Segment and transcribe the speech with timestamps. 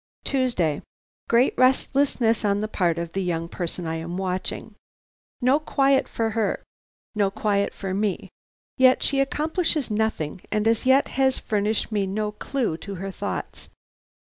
[0.23, 0.81] "Tuesday.
[1.29, 4.73] "Great restlessness on the part of the young person I am watching.
[5.41, 6.63] No quiet for her,
[7.13, 8.31] no quiet for me,
[8.77, 13.69] yet she accomplishes nothing, and as yet has furnished me no clue to her thoughts.